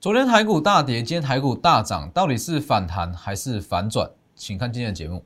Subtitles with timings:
[0.00, 4.10] 昨天台股大跌，今天台股大涨，到底是反弹还是反转？
[4.34, 5.22] 请看今天的节目。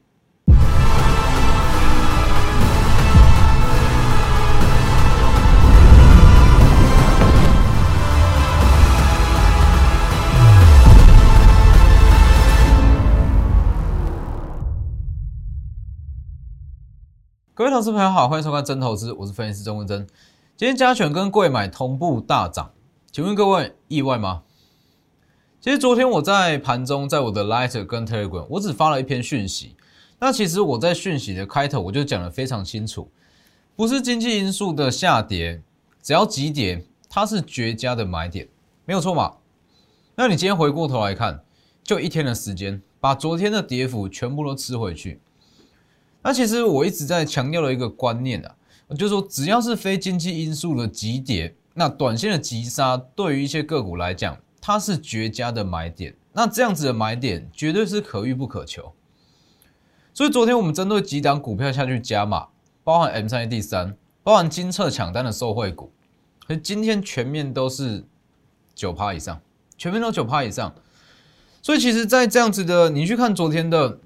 [17.54, 20.04] 各位投资朋友好，欢迎收看真投资，我是分析师钟文真。
[20.56, 22.72] 今天加权跟贵买同步大涨，
[23.12, 24.42] 请问各位意外吗？
[25.64, 29.74] 其实昨天我在盘中，在我的 Lighter 跟 Telegram，我只发了一篇讯息。
[30.18, 33.10] 那其实我在讯息的开头我就讲得非常清楚，
[33.74, 35.62] 不是经济因素的下跌，
[36.02, 38.46] 只要急跌，它是绝佳的买点，
[38.84, 39.36] 没有错嘛？
[40.16, 41.42] 那你今天回过头来看，
[41.82, 45.22] 就一天的时间，把昨天的跌幅全部都吃回去。
[46.20, 48.54] 那其实我一直在强调的一个观念啊，
[48.98, 54.36] 就是说只要是非经济因素的急跌，那短线的急杀对于一些个股来讲，
[54.66, 56.16] 它是绝佳的买点。
[56.32, 58.94] 那这样子的买点绝对是可遇不可求。
[60.14, 62.48] 所以昨天我们针对几档股票下去加码，
[62.82, 65.92] 包含 M 三 A 第三，包含金策抢单的受惠股，
[66.48, 68.06] 可今天全面都是
[68.74, 69.38] 九趴以上，
[69.76, 70.74] 全面都九趴以上。
[71.60, 73.98] 所以其实，在这样子的，你去看昨天的。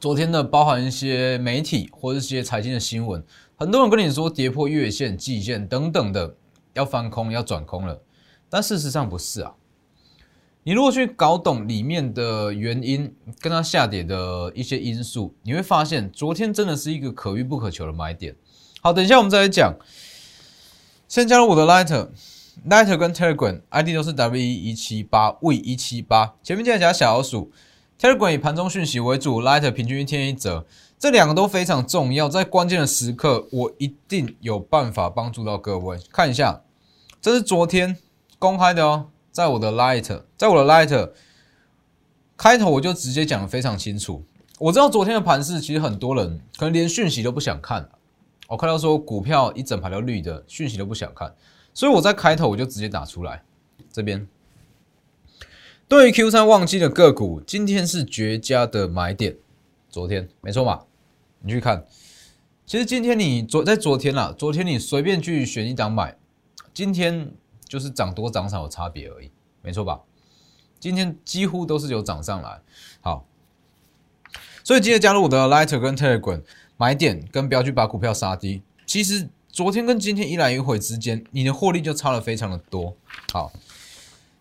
[0.00, 3.22] 昨天的包含一些媒体或者一些财经的新闻，
[3.56, 6.34] 很多人跟你说跌破月线、季线等等的
[6.72, 8.00] 要翻空、要转空了，
[8.48, 9.54] 但事实上不是啊。
[10.64, 18.36] 你如果去搞懂里面的原因，跟它下跌的一些因素，你会发现昨天真的是一个可遇不可求的买点。
[18.80, 19.74] 好，等一下我们再来讲。
[21.08, 27.50] 先加入我的 Lighter，Lighter 跟 Telegram ID 都是 W 一七八 V 一七八，前面记得加小老鼠。
[28.00, 30.64] Telegram 以盘中讯息为主，Lighter 平均一天一折，
[30.98, 35.98] 这两个都非常重要，在关键的时刻，我一定有办法帮助到各位。
[36.10, 36.62] 看一下，
[37.20, 37.96] 这是昨天
[38.38, 41.10] 公开的哦，在我的 Light，在我的 Light
[42.36, 44.24] 开头我就直接讲的非常清楚。
[44.58, 47.88] 我知道昨天的盘势，其实很多人可能连讯息都不想看
[48.48, 51.34] 我看到说股票一整排都绿的，讯息都不想看，
[51.72, 53.42] 所以我在开头我就直接打出来
[53.90, 54.28] 这边。
[55.88, 59.36] 对于 Q 三旺季的个股，今天是绝佳的买点。
[59.88, 60.82] 昨天没错嘛？
[61.40, 61.84] 你去看，
[62.64, 66.16] 其实今天你昨在昨天啦，昨天你随便去选一档买，
[66.72, 67.32] 今天
[67.72, 69.30] 就是涨多涨少的差别而已，
[69.62, 70.02] 没错吧？
[70.78, 72.60] 今天几乎都是有涨上来。
[73.00, 73.24] 好，
[74.62, 76.42] 所以记得加入我的 Lighter 跟 Telegram
[76.76, 78.60] 买点，跟不要去把股票杀低。
[78.84, 82.94] 其实昨天跟今天一来一回之间，你的获利就差了非常的多。
[83.32, 83.50] 好。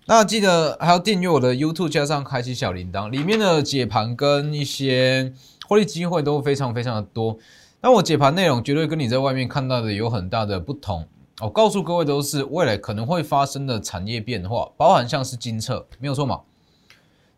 [0.08, 5.34] 那记得还要订阅我的 YouTube，加上开启小铃铛，里面的解盘跟一些
[5.70, 7.38] 获利机会都非常非常的多。
[7.80, 11.08] 那我解盘内容绝对跟你在外面看到的有很大的不同。
[11.42, 16.42] 我告诉各位都是未来可能会发生的产业变化，包含像是金策，没有错嘛？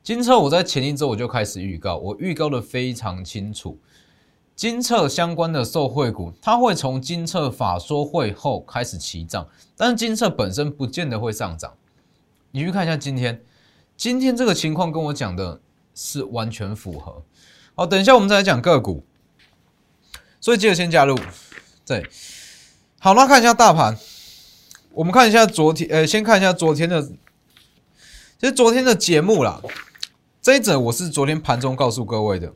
[0.04, 3.80] 金策我在前一周我就开始预告，我预告的非常清楚，
[4.58, 9.48] 金策相关的受惠股，它会从金策法说会后开始起涨，
[9.78, 11.74] 但是金策本身不见得会上涨。
[12.52, 13.42] 你去看一下今天，
[13.96, 15.62] 今天这个情况跟我讲的
[15.96, 17.24] 是完全符合。
[17.74, 19.06] 好，等一下我们再来讲个股，
[20.42, 21.18] 所以记得先加入。
[21.86, 22.06] 对，
[23.04, 24.00] 好，那看一下大盘，
[24.94, 27.02] 我们看一下昨天，呃，先看一下昨天的，
[28.40, 29.62] 其实昨天的节目啦，
[30.42, 32.54] 这一则我是昨天盘中告诉各位的，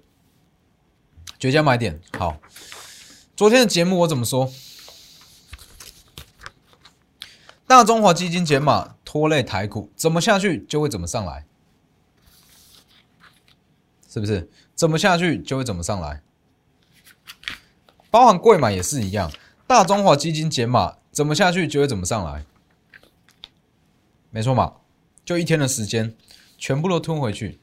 [1.38, 2.00] 绝佳买点。
[2.18, 2.40] 好，
[3.35, 4.50] 昨天的节目我怎么说？
[7.68, 11.46] 大中华基金减码拖累台股，怎么下去就会怎么上来，
[14.09, 14.50] 是不是？
[14.74, 16.22] 怎么下去就会怎么上来，
[18.09, 19.29] 包含贵买也是一样，
[19.67, 22.45] 大中华基金减码怎么下去就会怎么上来，
[24.31, 24.75] 没错嘛？
[25.25, 26.16] 就一天的时间，
[26.57, 27.59] 全部都吞回去，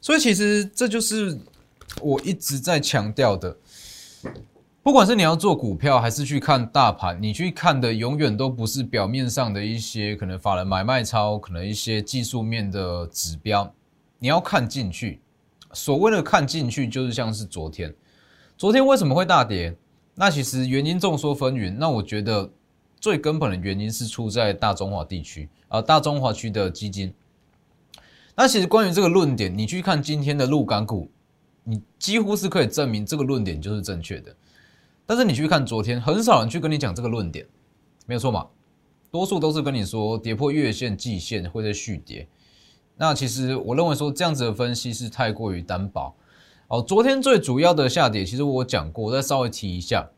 [0.00, 1.38] 所以其实这就是
[2.00, 3.58] 我一直在强调的。
[4.82, 13.74] 不管是你要做股票，还是去看大盘，你去看的永远都不是表面上的一些可能法人买卖超，可能一些技术面的指标，
[14.18, 15.20] 你要看进去。
[15.72, 17.94] 所谓的看进去，就是像是昨天，
[18.56, 19.76] 昨天为什么会大跌？
[20.14, 21.74] 那其实原因众说纷纭。
[21.78, 22.50] 那我觉得
[23.00, 27.12] 最根本的原因是出在大中华地区啊，大中华区的基金。
[28.36, 31.10] 那其实关于这个论点，你去看今天的陆港股，
[31.64, 34.34] 你几乎是可以证明这个论点就是正确的。
[35.06, 37.46] 但是你去看昨天，很少人去跟你讲这个论点，
[38.06, 38.46] 没有错嘛？
[39.10, 42.26] 多数都是跟你说跌破月线、季线会在续跌。
[42.96, 46.14] 那其实我认为说这样子的分析是太过于单薄。
[46.68, 50.08] 哦，昨天最主要的下跌，其实我讲过，我再稍微提一下，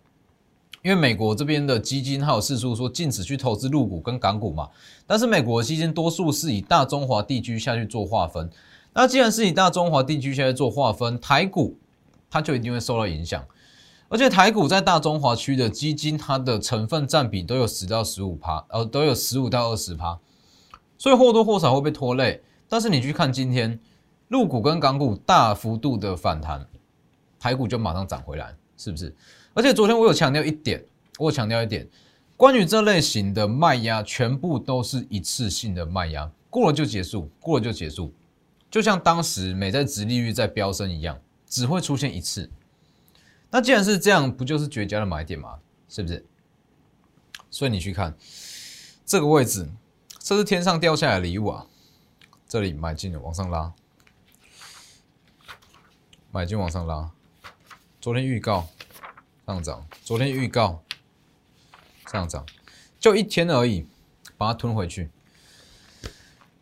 [0.82, 4.68] 因为美国这边的基金还有四处说禁止去投资陆股跟港股嘛，
[5.06, 8.48] 但是美国的基金多数是以大中华地区下去做划分。
[8.94, 11.76] 那既然是以大中华地区下去做划分，台股
[12.30, 13.44] 它就一定会受到影响。
[14.08, 20.18] 而且台股在大中华区的基金，它的成分占比都有十到十五趴，呃，都有十五到二十趴，
[20.96, 22.40] 所以或多或少会被拖累。
[22.68, 23.78] 但是你去看今天
[24.28, 26.66] 陆股跟港股大幅度的反弹，
[27.38, 29.14] 台股就马上涨回来，是不是？
[29.54, 30.84] 而且昨天我有强调一点，
[31.18, 31.88] 我有强调一点，
[32.36, 38.12] 关于这类型的卖压，全部都是一次性的卖压，过了就结束，过了就结束，
[38.70, 42.50] 就像当时美债殖利率在飙升一样，只会出现一次。
[43.50, 45.58] 那既然是这样，不就是绝佳的买点吗？
[45.88, 46.26] 是不是？
[47.48, 48.14] 所以你去看
[49.06, 49.68] 这个位置，
[50.18, 51.66] 这是天上掉下来的礼物啊！
[52.48, 53.72] 这里买进了，往上拉，
[56.36, 57.10] 买进往上拉。
[57.98, 58.68] 昨天预告
[59.46, 60.82] 上涨，昨天预告
[62.12, 62.44] 上涨，
[63.00, 63.86] 就一天而已，
[64.36, 65.08] 把它吞回去。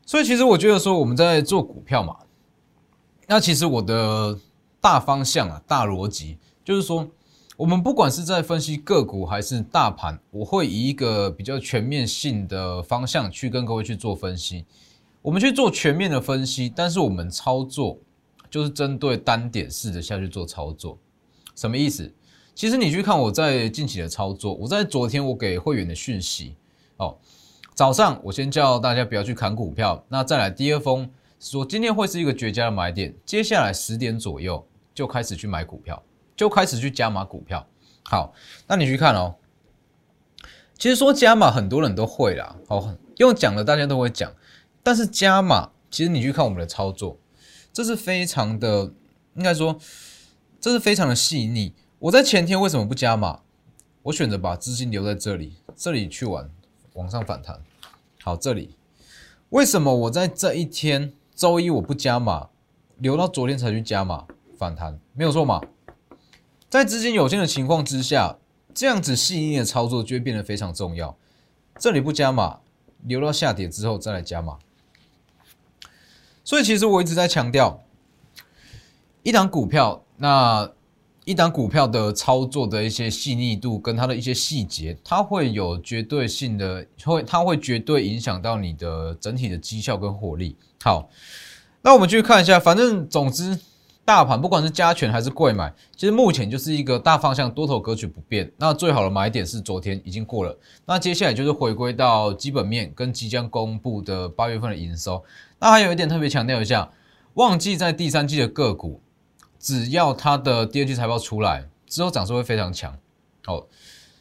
[0.07, 2.19] 所以其实我觉得说我们在做股票嘛，
[3.27, 4.39] 那其实我的
[4.81, 6.39] 大方向啊，大逻辑。
[6.65, 7.11] 就是说，
[7.57, 14.67] 我们不管是在分析个股还是大盘，我会以一个比较全面性的方向去跟各位去做分析。
[15.21, 17.99] 我们去做全面的分析，但是我们操作
[18.55, 20.97] 就是针对单点式的下去做操作。
[21.57, 22.15] 什么意思？
[22.55, 26.55] 其实你去看我在近期的操作，我在昨天我给会员的讯息
[26.99, 27.19] 哦，
[27.75, 31.11] 早上我先叫大家不要去砍股票，那再来第二封
[31.41, 34.65] 说今天会是一个绝佳的买点，接下来十点左右
[34.95, 36.01] 就开始去买股票。
[36.37, 37.67] 就开始去加码股票，
[38.05, 38.33] 好，
[38.69, 39.35] 那你去看哦。
[40.79, 44.33] 其实说加码，很多人都会啦，哦，用讲的大家都会讲，
[44.85, 47.17] 但是加码，其实你去看我们的操作，
[47.75, 48.93] 这是非常的，
[49.35, 49.77] 应该说，
[50.61, 51.75] 这是非常的细腻。
[51.99, 53.41] 我在前天为什么不加码？
[54.05, 56.49] 我选择把资金留在这里，这里去玩，
[56.93, 57.61] 往上反弹。
[58.23, 58.77] 好，这里
[59.49, 62.51] 为什么我在这一天周一我不加码，
[62.99, 64.25] 留到昨天才去加码
[64.57, 65.01] 反弹？
[65.13, 65.61] 没有错嘛？
[66.71, 68.39] 在资金有限的情况之下，
[68.73, 71.19] 这样子细腻的操作就会变得非常重要。
[71.81, 72.61] 这里不加码，
[73.03, 74.61] 留到下跌之后再来加码。
[76.45, 77.83] 所以其实我一直在强调，
[79.23, 80.71] 一档股票，那
[81.25, 90.55] 一档股票的操作的一些细腻度跟它的一些细节，它会有绝对性的，会它会绝对影响到你的整体的绩效跟获利。
[90.83, 91.09] 好，
[91.81, 93.59] 那我们去看一下，反正总之。
[94.07, 98.53] 大盘不管是加权还是贵买，其实目前就是一个大方向多头格局不变。
[98.59, 100.55] 那最好的买点是昨天已经过了，
[100.85, 105.25] 那接下来就是回归到基本面跟即将公布的八月份的营收。
[105.65, 106.93] 那还有一点特别强调一下，
[107.35, 109.01] 旺季在第三季的个股，
[109.59, 112.99] 只要它的第二季财报出来之后，涨势会非常强。
[113.47, 113.67] 好，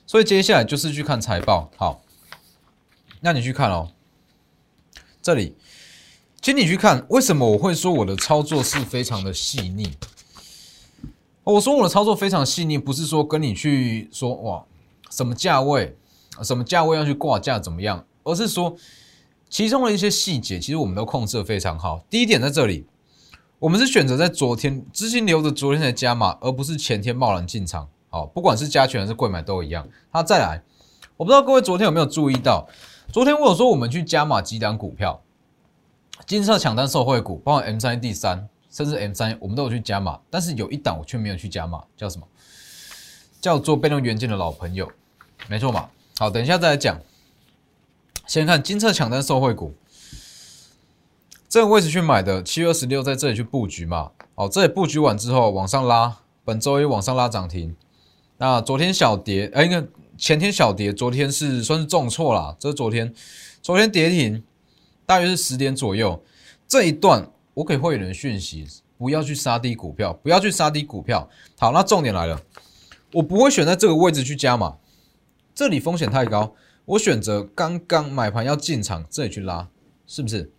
[0.08, 1.70] 所以接下来就是去看财报。
[1.76, 2.02] 好，
[3.20, 3.92] 那你去看哦，
[5.22, 5.58] 这里。
[6.42, 9.98] 请你去看，为什么我会说我的操作是非常的细腻？
[11.44, 14.64] 我说我的操作非常细腻，不是说跟你去说哇
[15.10, 15.98] 什么价位，
[16.42, 18.78] 什么价位要去挂价怎么样，而是说
[19.54, 22.04] 其中的一些细节，其实我们都控制的非常好。
[22.10, 22.88] 第一点在这里，
[23.60, 27.88] 我们是选择在昨天资金留着昨天才加码，而不是前天贸然进场。
[28.10, 29.88] 好，不管是加权还是贵买都一样。
[30.12, 30.64] 它再来，
[31.18, 32.68] 我不知道各位昨天有没有注意到，
[33.12, 35.22] 昨天我有说我们去加码几档股票。
[36.26, 42.28] 金色抢单受惠股，包括 M 三 D 三，甚至 M 三，我们都有去加码，但是有一档我却没有去加码，叫什么？
[43.40, 44.92] 叫做被动元件的老朋友，
[45.48, 45.90] 没错嘛。
[46.18, 47.00] 好，等一下再来讲。
[48.26, 49.74] 先看金色抢单受惠股，
[51.50, 54.12] 这个位置去买的，七月二十六在这里去布局嘛。
[54.36, 57.76] 好，这里布局完之后往上拉，本周一往上拉涨停。
[58.38, 59.86] 那昨天小跌，哎，应该
[60.18, 62.56] 前天小跌，昨天是算是重挫啦。
[62.58, 63.14] 这是昨天，
[63.62, 64.44] 昨天跌停。
[65.06, 66.24] 大约是十点左右，
[66.66, 68.66] 这一段我给会员的讯息，
[68.98, 71.30] 不要去杀低股票，不要去杀低股票。
[71.60, 72.42] 好，那重点来了，
[73.12, 74.78] 我不会选在这个位置去加码，
[75.54, 76.56] 这里风险太高。
[76.86, 79.70] 我选择刚刚买盘要进场，这里去拉，
[80.06, 80.52] 是不是？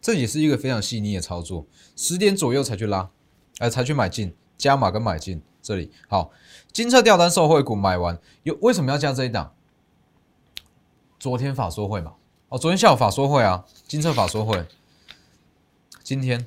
[0.00, 1.66] 这也是一个非常细腻的操作，
[1.96, 3.10] 十点左右才去拉，
[3.58, 5.42] 哎，才去买进，加码跟买进。
[5.60, 6.30] 这里好，
[6.72, 9.52] 金策吊单受惠股买完，有为什么要加这一档？
[11.18, 12.14] 昨天法说会嘛。
[12.48, 14.66] 哦，昨天下午法说会啊，金策法说会。
[16.02, 16.46] 今天，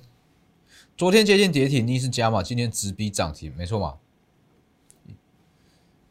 [0.97, 3.97] 昨天接近跌停，逆势加码，今天直逼涨停，没错嘛？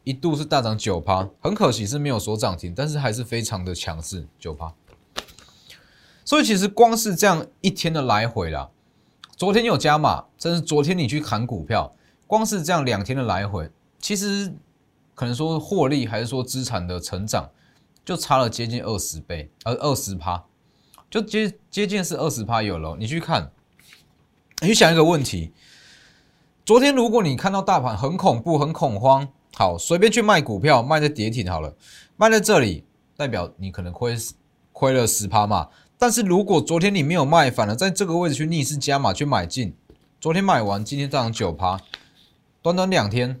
[0.03, 4.73] 一度是大涨九趴，很可惜是没有锁涨停，但是还是非常的强势，九趴。
[6.23, 8.69] 所以其实光是这样一天的来回啦，
[9.35, 11.93] 昨天有加码，甚至昨天你去砍股票，
[12.25, 14.53] 光是这样两天的来回，其实
[15.13, 17.49] 可能说获利还是说资产的成长，
[18.05, 20.45] 就差了接近二十倍，而二十趴，
[21.09, 22.95] 就接接近是二十趴有了。
[22.97, 23.51] 你去看，
[24.61, 25.51] 你想一个问题：
[26.65, 31.75] 昨天如果你看到大盘很恐怖、很恐慌，好，随便去卖股票，卖在跌停好了，
[32.17, 32.83] 卖在这里，
[33.15, 34.17] 代表你可能亏
[34.71, 35.69] 亏了十趴嘛。
[35.97, 39.75] 但是如果昨天你没有卖，反而在这个位置去逆势加码去买进，
[40.19, 41.79] 昨天买完，今天涨九趴，
[42.61, 43.39] 短短两天。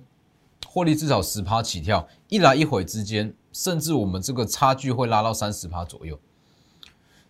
[0.67, 6.17] 获利至少十趴起跳，一来一回之间，甚至我们这个差距会拉到三十趴左右。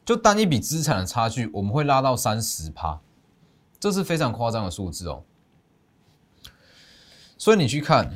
[0.05, 2.99] 就单一笔资产的差距，我们会拉到三十趴，
[3.79, 5.23] 这是非常夸张的数字哦。
[7.35, 8.13] 所以你去看，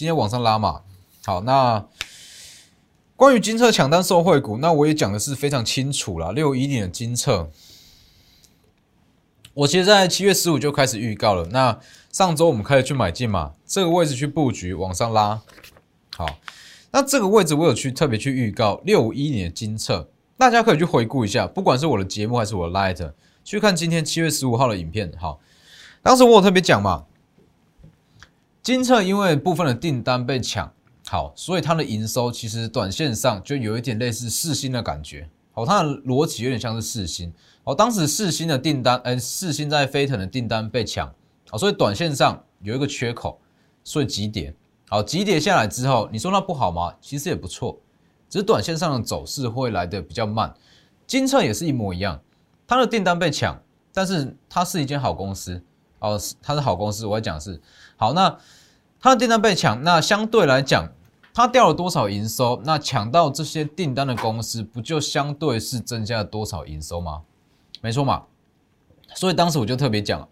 [0.00, 0.80] 今天往上拉嘛，
[1.26, 1.86] 好，那
[3.16, 6.32] 关于金策抢单受惠股，那我也讲的是非常清楚了。
[6.32, 7.50] 六一点的金策，
[9.52, 11.48] 我其实在七月十五就开始预告了。
[11.50, 11.78] 那
[12.10, 15.42] 上周我们开始去买进嘛，这个位置去布局往上拉，
[16.16, 16.26] 好，
[16.92, 23.12] 那这个位置我有去特别去预告六一年的金策，大家可以去回顾一下，不管是我的节目还是我的 Light，
[23.44, 25.12] 去看今天七月十五号的影片。
[25.20, 25.40] 好，
[26.00, 27.04] 当时我有特别讲嘛，
[28.62, 30.70] 金策因为部分的订单被抢，
[31.06, 37.32] 好，所以它的营收其实短线上就有一点类似四星的感觉，好，它的逻辑有点像是四星，
[37.64, 41.10] 好，当时四星的订单，哎，四星在飞腾的订单被抢。
[41.48, 43.40] 好，所以短线上有一个缺口，
[43.82, 44.54] 所以急跌。
[44.88, 46.94] 好，急跌下来之后，你说那不好吗？
[47.00, 47.76] 其实也不错，
[48.28, 50.52] 只是短线上的走势会来的比较慢。
[51.06, 52.20] 金策也是一模一样，
[52.66, 53.60] 它的订单被抢，
[53.92, 55.60] 但是它是一间好公司
[56.00, 57.06] 哦，它是好公司。
[57.06, 57.60] 我要讲是
[57.96, 58.36] 好，那
[58.98, 60.92] 它的订单被抢，那相对来讲，
[61.32, 62.60] 它掉了多少营收？
[62.64, 67.22] 那抢到这些订单的公司，不就相对是增加了多少营收吗？
[67.80, 68.24] 没错嘛。
[69.14, 70.28] 所以当时我就特别讲。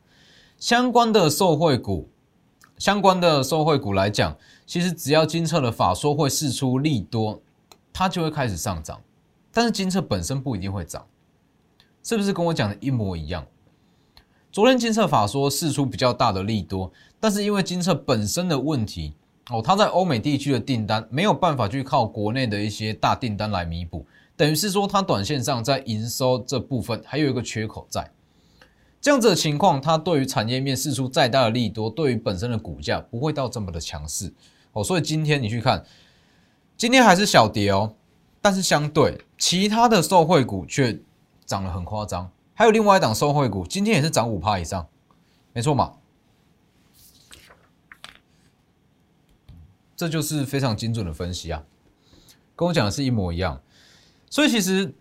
[0.58, 2.08] 相关的受惠股，
[2.78, 7.40] 相关的受惠股来讲，其实只要金策的法说会释出利多，
[7.92, 9.00] 它就会开始上涨。
[9.52, 11.06] 但是金策本身不一定会涨，
[12.02, 13.46] 是不是跟我讲的一模一样？
[14.50, 16.90] 昨天金策法说释出比较大的利多，
[17.20, 19.12] 但是因为金策本身的问题
[19.50, 28.10] 哦，它在欧美地区的订单没有办法去靠国内的一些大订单来弥补，等于是说它短线上在营收这部分还有一个缺口在。
[29.00, 34.32] 这样子的情况，它对于产业面释出再大的利多，对于本身的股价不会到这么的强势
[34.72, 34.82] 哦。
[34.82, 35.84] 所以今天你去看，
[36.76, 37.94] 今天还是小跌哦，
[38.40, 40.98] 但是相对其他的受惠股却
[41.44, 42.28] 涨得很夸张。
[42.58, 44.88] 还有另外一档受惠股，今天也是涨五趴以上，
[45.52, 45.94] 没错嘛？
[49.96, 51.62] 这就是非常精准的分析啊，
[52.56, 53.62] 跟我讲的是一模一样。
[54.28, 54.92] 所以其实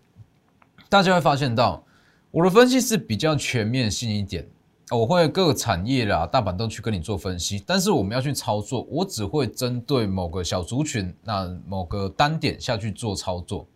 [0.88, 1.84] 大家会发现到。
[2.30, 4.48] 我的分析是比较全面性一点，
[4.90, 13.66] 我会各个产业啦、大板都去跟你做分析，但是我们要去操作，我只会针对某个小族群、那某个单点下去做操作。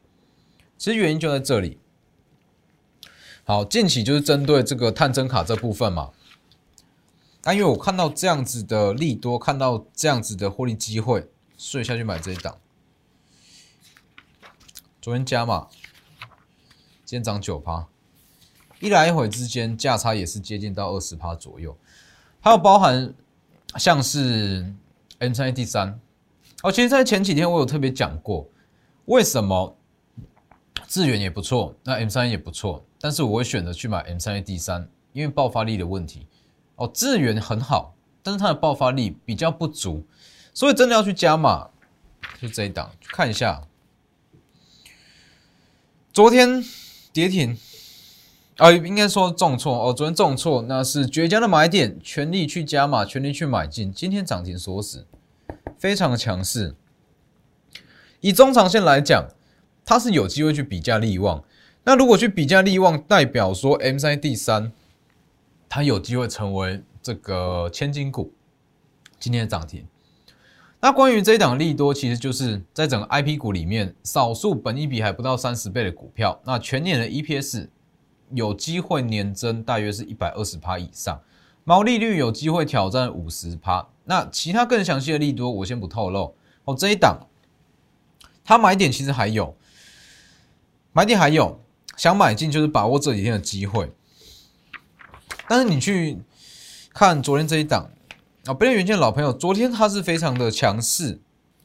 [0.79, 1.81] 其实原因就在这里。
[3.45, 6.11] 好，近期就是针对这个探针卡这部分嘛，
[7.43, 12.57] 那因为我看到这样子的利多，看到这样子的获利机会，所以下去买这一档。
[15.01, 15.67] 昨天加嘛，
[17.05, 17.89] 今天涨九趴。
[18.79, 21.77] 一来一回之间价差也是接近到二十趴左右，
[22.41, 23.15] 还有包含
[23.77, 24.73] 像是
[25.19, 26.01] M 三 D 三，
[26.63, 28.49] 哦，其实，在前几天我有特别讲过，
[29.05, 29.77] 为什么
[30.89, 36.29] 智远也不错，那 M 三也不错，但是我会选择去买 M 三 A D 三，因为爆发力的问题。
[36.77, 40.07] 哦，智源很好，但是它的爆发力比较不足，
[40.55, 41.69] 所以真的要去加码，
[42.41, 43.67] 就这一档，看一下，
[46.13, 46.65] 昨天
[47.13, 47.59] 跌停。
[48.59, 53.93] 啊，应该说重挫哦，昨天重挫，那是绝佳的买点，全力去加码，全力去买进。
[53.93, 55.07] 今天涨停锁死，
[55.77, 56.77] 非常的强势。
[58.21, 59.27] 以中长线来讲，
[59.85, 61.43] 它是有机会去比价利旺。
[61.85, 64.73] 那如果去比价利旺，代表说 M 三 D 三，
[65.69, 68.33] 它有机会成为这个千金股。
[69.19, 69.87] 今天的涨停。
[70.81, 77.69] 那关于这一档利多，其实就是在整个 IP 股里面，少数本益比还不到三十倍的股票，那全年的 EPS。
[78.35, 81.21] 有机会年增大约是一百二十趴以上，
[81.65, 83.87] 毛利率有机会挑战五十趴。
[84.05, 86.35] 那其他更详细的利多我先不透露。
[86.65, 87.27] 哦，这一档，
[88.43, 89.55] 它买点其实还有，
[90.95, 91.61] 买点还有，
[91.97, 93.93] 想买进就是把握这几天的机会。
[95.49, 96.19] 但是你去
[96.95, 97.91] 看昨天这一档
[98.47, 101.21] 啊，北电元件老朋友，昨天它是非常的强势，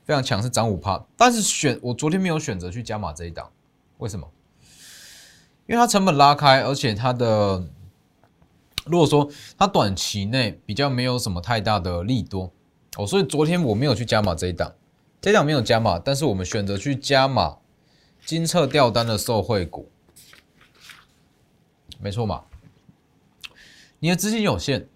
[0.05, 1.05] 非常强势，涨五趴。
[1.15, 3.50] 但是选我昨天没有选择去加码这一档，
[3.98, 4.29] 为什么？
[5.67, 7.63] 因为它成本拉开，而且它的
[8.86, 12.51] 如果说它短期内比较没有什么太大的利多，
[12.96, 14.74] 哦，所以昨天我没有去加码这一档，
[15.19, 17.57] 这一档没有加码，但是我们选择去加码
[18.25, 19.89] 金策掉单的受惠股，
[22.00, 22.44] 没错嘛？
[24.00, 24.88] 你的资金有限，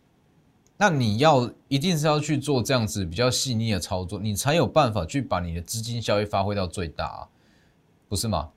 [0.78, 7.28] 那你要一定是要去做这样子比较细腻的操作，你才有办法去把你的资金效益发挥到最大，啊，
[8.08, 8.50] 不是吗？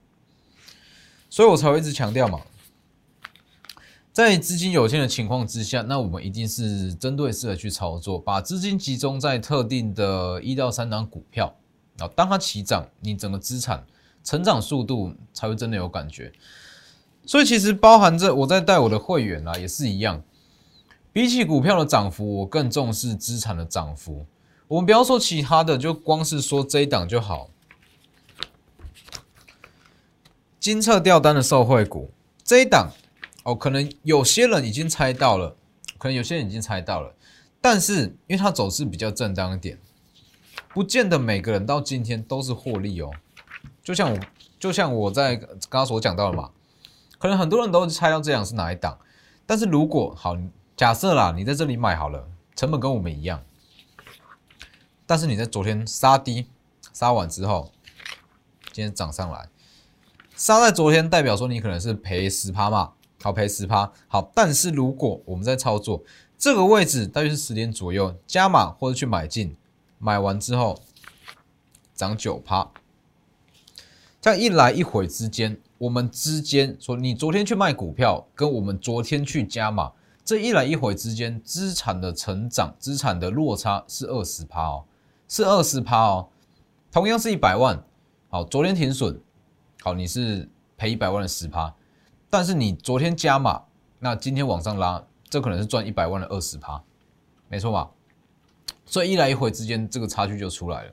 [1.31, 2.41] 所以我才会一直强调嘛。
[4.13, 11.57] 在资金有限的情况之下，那我们一定是针对式的去操作，把资金集中在特定的一到三档股票，
[11.99, 13.85] 啊，当它起涨，你整个资产
[14.23, 16.33] 成长速度才会真的有感觉。
[17.27, 20.23] 所以其实包含着我在带我的会员啊，也是一样，
[21.13, 24.27] 比起股票的涨幅，我更重视资产的涨幅。
[24.69, 27.51] 我们不要说其他的，就光是说这一档就好。
[30.59, 32.11] 金策掉单的受惠股
[32.43, 32.91] 这一档。
[33.43, 35.55] 哦，可能有些人已经猜到了，
[35.99, 37.15] 可能有些人已经猜到了，
[37.61, 39.79] 但是因为它走势比较正当一点，
[40.73, 43.11] 不见得每个人到今天都是获利哦。
[43.83, 44.19] 就像我，
[44.59, 46.49] 就像我在刚刚所讲到的嘛，
[47.25, 48.99] 可能很多人都猜到这样是哪一档，
[49.47, 50.37] 但是如果好
[50.77, 53.43] 假设啦，你在这里买好了，成本跟我们一样，
[55.07, 56.49] 但是你在昨天杀低，
[56.93, 57.73] 杀完之后，
[58.73, 59.49] 今天涨上来，
[60.37, 62.93] 杀在昨天代表说你可能是赔十趴嘛。
[63.23, 66.03] 好赔十趴，好，但是如果我们在操作
[66.37, 69.57] 这个位置，大约是十点左右加码或者去买进，
[69.97, 70.79] 买完之后
[71.95, 72.71] 涨九趴，
[74.25, 79.93] 这样一来一回之间，我们之间说你昨天去卖股票，跟我们昨天去加码，
[80.25, 84.85] 这一来一回之间，资产的成长，资产的落差是二十趴哦，
[85.29, 86.27] 是二十趴哦，
[86.91, 87.85] 同样是一百万，
[88.31, 89.21] 好，昨天停损，
[89.83, 91.75] 好，你是赔一百万的十趴。
[92.31, 93.65] 但是你昨天加码，
[93.99, 96.83] 那今天往上拉，这可能是赚一百万的二十趴，
[97.49, 97.91] 没错吧？
[98.87, 100.93] 所以一来一回之间，这个差距就出来了。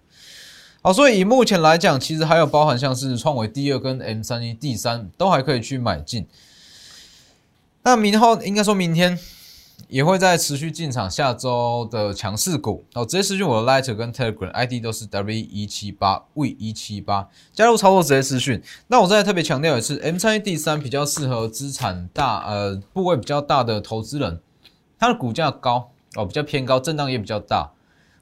[0.81, 6.27] 好，所以以目前来讲，其实还有包含像是创维第二跟 M 三一第三都还可以去买进。
[7.83, 9.17] 那明后应该说明天。
[9.87, 18.61] 也会在持续进场下周的强势股哦，直接私讯我的 Light 跟 Telegram ID 都是 W 一七八 V 一七八，加入操作直接私讯。
[18.87, 24.39] 那我再特别强调一次，M 三一 D 三比较适合资产大呃部位比较大的投资人，
[24.97, 27.71] 它的股价高哦，比较偏高，震荡也比较大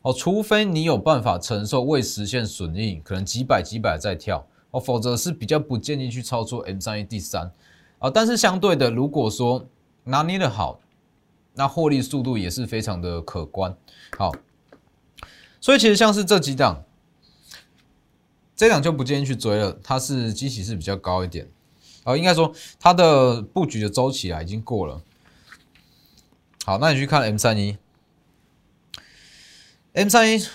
[0.02, 7.52] 哦，除非你有办法承受未实现损益，可能几百几百在跳哦，否则是比较不建议去操作 M 三一第三
[8.00, 8.10] 啊。
[8.10, 9.68] 但是相对的，如果说
[10.04, 10.80] 拿捏的好。
[11.56, 13.76] 那获利速度也是非常的可观，
[14.18, 14.32] 好，
[15.60, 16.86] 所以其实像是这几档，
[18.56, 21.50] 这档就不建议去追了，它是机器是比较高一点，
[22.06, 25.02] 哦，应该说它的布局的周期啊已经过了。
[26.64, 27.78] 好，那你去看 M 三一
[29.94, 30.46] ，M 三一，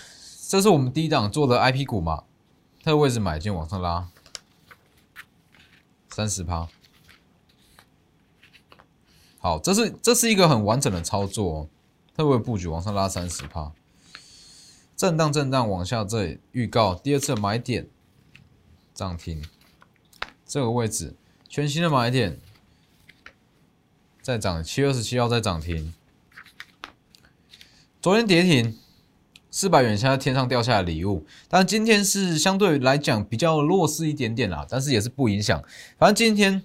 [0.48, 2.24] 这是我们第一档做的 IP 股嘛，
[2.82, 4.08] 它的位置买进往上拉，
[6.10, 6.68] 三十趴。
[9.38, 11.68] 好，这是这是一个很完整的操作，哦
[12.16, 13.72] 特别布局往上拉三十趴，
[14.96, 17.88] 震荡震荡往下，这里预告第二次买点
[18.94, 19.44] 涨停，
[20.46, 21.16] 这个位置
[21.48, 22.40] 全新的买点，
[24.22, 25.92] 再涨七月二十七号再涨停，
[28.00, 28.78] 昨天跌停
[29.54, 35.62] 四百元，现在天上掉下来礼物，但今天是相对来讲比较弱势一点点啦，但是也是不影响，
[35.96, 36.60] 反正今天。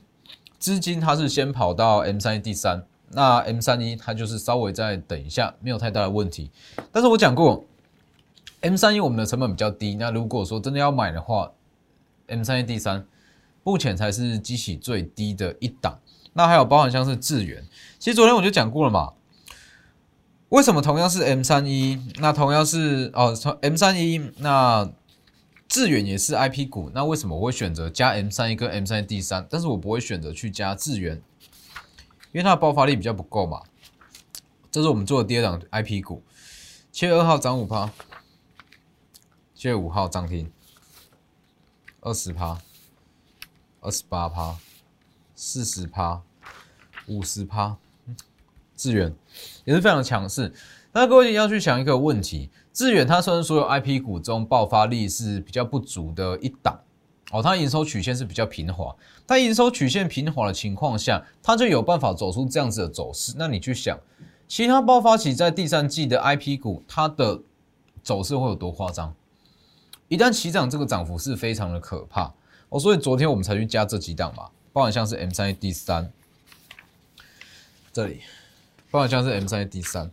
[0.58, 6.52] 资金它是先跑到 M 三一第三，那 M 三一它就是稍微再等一下，没有太大的问题。
[6.92, 7.64] 但是我讲过
[8.60, 11.50] ，M 三一我们的成本比较低，那如果说真的要买的话
[12.28, 13.06] ，M 三一第三
[13.64, 15.98] 目前才是机器最低的一档。
[16.34, 17.64] 那还有包含像是智源，
[17.98, 19.14] 其实昨天我就讲过了嘛，
[20.50, 24.92] 为什么同样是 M 三一，那同样是哦，M 三一那。
[25.72, 29.46] 致远也是 I P 股，那为什么我会选择加 M 三一跟 M 三 D 三？
[29.48, 31.22] 但是我不会选择去加致远，
[32.32, 33.62] 因为它的爆发力比较不够嘛。
[34.72, 36.24] 这是我们做的第二档 I P 股，
[36.92, 37.92] 七月二号涨五趴，
[39.54, 40.52] 七月五号涨停
[42.02, 42.58] 二十趴、
[43.82, 44.58] 二十八趴、
[45.36, 46.24] 四十趴、
[47.06, 47.78] 五十趴，
[48.80, 49.14] 致远
[49.66, 50.54] 也是非常强势。
[50.94, 52.50] 那各位要去想一个问题。
[52.72, 56.80] 致远它虽然所有 I P 股中爆发力是比较不足的一档
[57.32, 58.96] 哦，它营收曲线是比较平滑。
[59.28, 63.34] 它营收曲线平滑的情况下，它就有办法走出这样子的走势。
[63.36, 64.00] 那你去想，
[64.48, 67.42] 其他爆发期在第三季的 I P 股，它的
[68.02, 69.14] 走势会有多夸张？
[70.08, 72.34] 一旦起涨，这个涨幅是非常的可怕
[72.70, 72.80] 哦。
[72.80, 76.10] 所以昨天我们才去加这几档嘛，包含像是 M 三 D 三
[77.92, 78.22] 这里，
[78.90, 80.10] 方向是 M 三 D 三。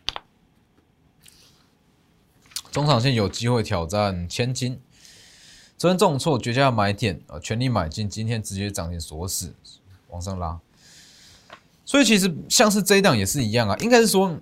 [2.70, 4.78] 中长线有机会挑战千金。
[5.78, 9.54] 昨天重挫绝佳买点啊，全力买进，今天直接涨停锁死，
[10.08, 10.60] 往上拉。
[11.86, 14.38] 所以其实像是这一档也是一样啊，应该是说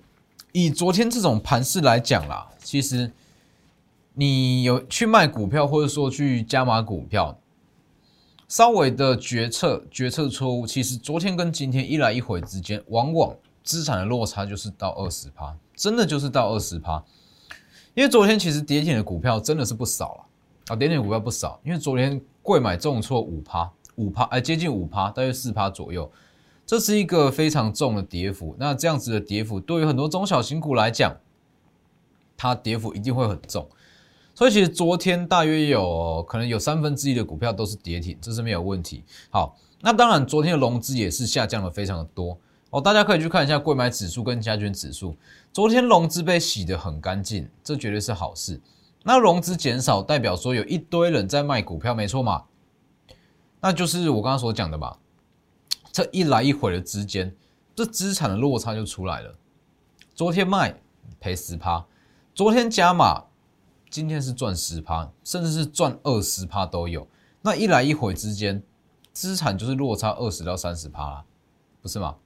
[0.51, 3.11] 以昨天这种盘势来讲啦，其实
[4.15, 7.39] 你有去卖股票或者说去加码股票，
[8.49, 17.03] 稍微的决策决策错误，其实昨天跟今天一来一回之间，往往资产的落差就是到二十趴，真的就是到二十趴。
[17.95, 20.25] 因为昨天其实跌停的股票真的是不少了。
[20.67, 26.11] 啊，跌停股票不少，因为昨天贵买重挫五趴，五趴，哎，接近五趴，大约四趴左右，
[26.65, 28.55] 这是一个非常重的跌幅。
[28.57, 31.15] 那这样子的跌幅，对于很多中小型股来讲，
[32.35, 33.67] 它跌幅一定会很重。
[34.33, 39.03] 所以其实昨天大约有可能有三分之一的股票都是跌停，这是没有问题。
[39.29, 42.37] 好，那当然昨天的融资也是下降了非常的多
[42.75, 45.15] 哦，大家可以去看一下贵买指数跟加权指数，
[45.53, 48.59] 昨天融资被洗得很干净，这绝对是好事。
[49.03, 52.43] 那融资减少代表说有一堆人在卖股票，没错嘛？
[53.61, 54.97] 那就是我刚刚所讲的嘛。
[55.93, 57.33] 这一来一回的之间，
[57.73, 59.33] 这资产的落差就出来了。
[60.13, 60.77] 昨天卖
[61.21, 61.85] 赔十趴，
[62.33, 63.23] 昨天加码，
[63.89, 67.07] 今天是赚十趴，甚至是赚二十趴都有。
[67.41, 68.61] 那一来一回之间，
[69.13, 71.23] 资产就是落差二十到三十趴，
[71.81, 72.17] 不是吗？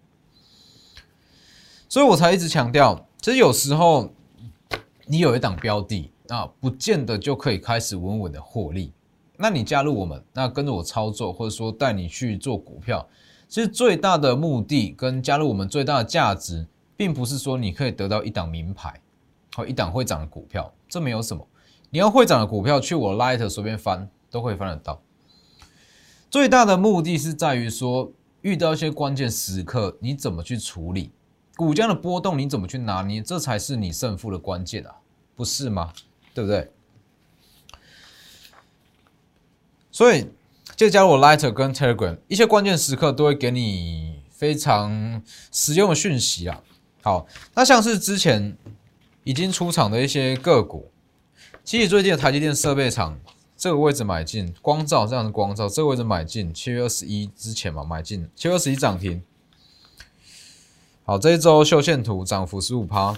[1.90, 4.14] 所以我才一直强调，其实有时候
[5.08, 6.10] 你有一档标的。
[6.32, 8.94] 那不见得就可以开始稳稳的获利。
[9.36, 13.10] 那你加入我们，那跟着我操作，或者说带你去做股票，
[13.48, 19.02] 其实最大的目的跟加入我们最大的价值，并不是说你可以得到一档名牌
[19.56, 21.48] 和一档会涨的股票，这没有什么。
[21.90, 25.02] 你要会涨的股票，去我 Light 随便翻都可以翻得到。
[26.30, 31.10] 最大的目的是在于说，遇到一些关键时刻，你怎么去处理
[31.60, 34.96] 股价的波动，你怎么去拿捏，这才是你胜负的关键啊，
[35.36, 35.92] 不是吗？
[36.34, 36.72] 对不对？
[39.92, 40.30] 所以
[40.78, 46.64] 就加入我 Lighter 跟 Telegram，一些关键时刻都会给你非常实用的讯息啊。
[47.02, 48.56] 好，那像是之前
[49.26, 50.90] 已经出场的一些个股，
[51.66, 53.20] 其实最近的台积电设备厂
[53.58, 59.22] 这个位置买进，光照这样的光照这个位置买进，七月二十一之前嘛买进，七月二十一涨停。
[61.10, 63.18] 好，这一周秀线图涨幅十五趴，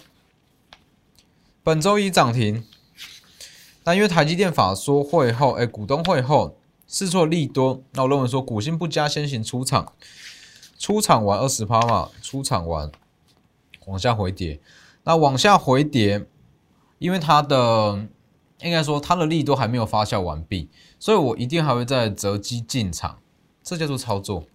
[1.61, 2.63] 本周一涨停。
[3.83, 6.55] 但因为台积电法说会后，哎，股东会后
[6.87, 9.91] 试错利多，那我认为说股性不佳，先行出场，
[10.79, 12.89] 出场完二十趴嘛，出场完
[13.87, 14.61] 往下回跌，
[15.03, 16.25] 那往下回跌，
[16.97, 18.07] 因为它的
[18.61, 23.19] 应该说它的利多还没有发酵完毕，所以我一定还会再择机进场，
[23.61, 24.45] 这叫做操作。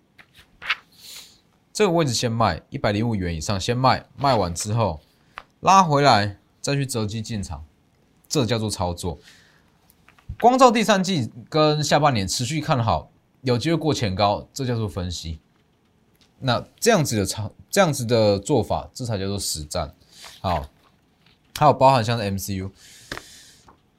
[1.77, 4.99] 这个位置先卖一百零五元以上，先卖，卖完之后
[5.61, 7.67] 拉回来再去择机进场。
[8.27, 9.19] 这叫做操作。
[10.41, 13.11] 光照第三季跟下半年持续看好，
[13.43, 15.39] 有机会过前高，这叫做分析。
[16.39, 19.95] 那这样子的操，这样子的做法，这才叫做实战。
[20.41, 20.71] 好，
[21.59, 22.71] 还有包含像是 MCU，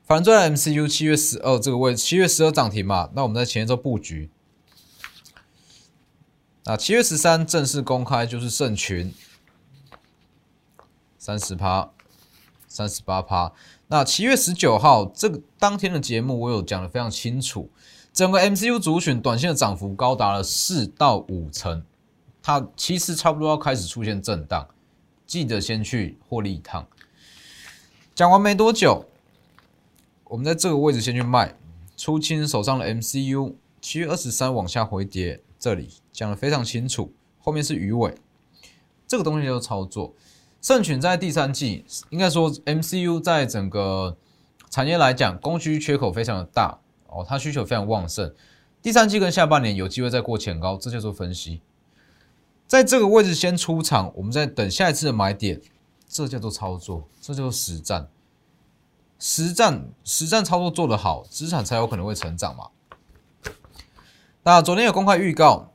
[0.04, 4.32] 反正 MCU 七月十二这个位，七月十二涨停嘛，那我们在前一周布局。
[6.70, 9.14] 那七月十三正式公开就是胜群，
[11.18, 11.90] 三十趴，
[12.68, 13.54] 三十八趴。
[13.88, 17.70] 那七月十九号这个当天的节目，我有讲的非常清楚，
[18.12, 21.82] 整个 MCU 族群短线的涨幅高达了四到五成，
[22.44, 24.68] 它其实差不多要开始出现震荡，
[25.26, 26.86] 记得先去获利一趟。
[28.14, 29.06] 讲完没多久，
[30.26, 31.56] 我们在这个位置先去卖
[31.96, 38.16] 出清手上的 MCU，七月二十三往下回跌，这里讲的非常清楚，后面是鱼尾，
[39.06, 40.14] 这个东西叫做操作。
[40.62, 44.16] 盛群在第三季，应该说 MCU 在整个
[44.70, 48.34] 产业来讲，供需缺口非常的大哦，它需求非常旺盛。
[48.82, 51.60] 第三季跟下半年有机会再过前高，这叫做分析。
[52.66, 55.60] 在这个位置先出场，我们再等下一次的买点，
[56.08, 58.08] 这叫做操作，这叫做实战。
[59.20, 62.70] 实战实战操作做得好，资产才有可能会成长嘛。
[64.48, 65.74] 那昨天有公开预告。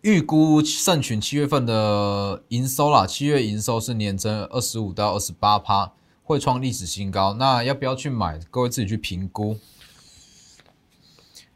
[0.00, 7.34] 预估盛群七月份的营收啦，七月营收是年增二十五到二十八趴，会创历史新高。
[7.34, 8.40] 那要不要去买？
[8.50, 9.58] 各位自己去评估。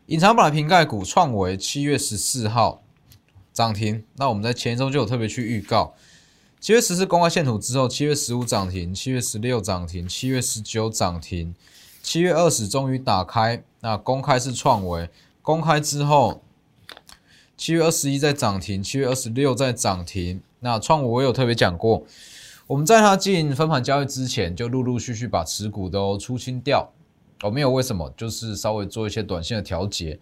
[0.09, 2.83] 隐藏版的瓶盖股创维七月十四号
[3.55, 5.95] 涨停，那我们在前一周就有特别去预告。
[6.61, 11.55] 七月十四公开线图之后，七月十五涨停，七月十六涨停，七月十九涨停，
[12.03, 13.65] 七月二十终于打开。
[13.81, 15.09] 那公开是创维，
[15.49, 16.43] 公开之后。
[17.57, 20.43] 七月二十一在涨停，七月二十六在涨停。
[20.61, 22.05] 那创我有特别讲过，
[22.67, 26.93] 我们在它进分盘交易之前，就陆陆续续把持股都出清掉。
[27.43, 30.21] 哦，没有为什么，就是稍微做一些短线的调节。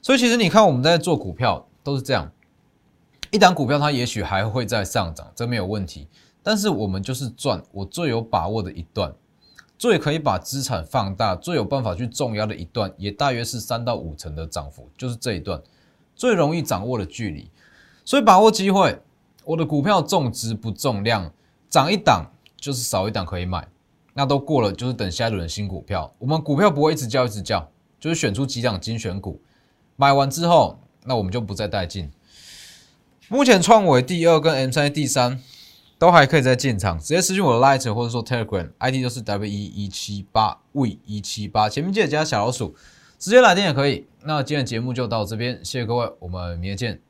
[0.00, 2.32] 所以其实你看我们在做股票都是这样，
[3.30, 6.08] 一档股票它也许还会再上涨，这没有问题。
[6.42, 9.14] 但是我们就是赚我最有把握的一段，
[9.78, 15.62] 最可以把资产放大，最有办法去重压的一段，也大约是三到五成的涨幅，就是这一段
[16.16, 17.48] 最容易掌握的距离。
[18.04, 19.00] 所以把握机会，
[19.44, 21.32] 我的股票重质不重量，
[21.70, 23.68] 涨一档就是少一档可以买。
[24.14, 26.12] 那都过了，就是等下一轮新股票。
[26.18, 29.40] 我们股票不会一直叫一直叫，就是选出几档精选股，
[29.94, 32.10] 买完之后，那我们就不再带进。
[33.28, 35.40] 目前创维第二跟 M 三第三
[35.98, 42.74] 都还可以再进场，直接私信我的 Light 或者说 Telegram，ID 就是 W 一一七八 V 一七八，前面记得加小老鼠，
[43.18, 44.06] 直接来电也可以。
[44.22, 47.00] 那今天节目就到这边，谢谢各位，我们明天见。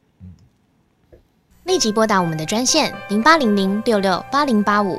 [1.64, 4.98] 立即拨打我们的专线零八零零六六八零八五。